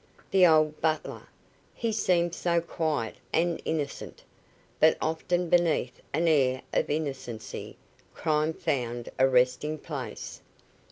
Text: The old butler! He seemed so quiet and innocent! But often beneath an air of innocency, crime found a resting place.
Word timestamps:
The 0.31 0.47
old 0.47 0.81
butler! 0.81 1.27
He 1.75 1.91
seemed 1.91 2.33
so 2.33 2.59
quiet 2.59 3.17
and 3.31 3.61
innocent! 3.65 4.23
But 4.79 4.97
often 4.99 5.47
beneath 5.47 6.01
an 6.11 6.27
air 6.27 6.63
of 6.73 6.89
innocency, 6.89 7.77
crime 8.15 8.53
found 8.53 9.09
a 9.19 9.27
resting 9.29 9.77
place. 9.77 10.41